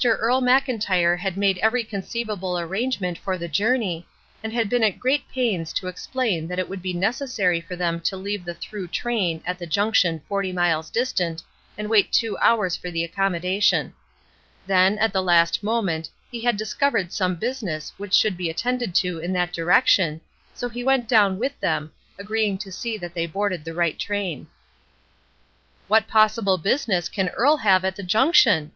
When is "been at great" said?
4.67-5.29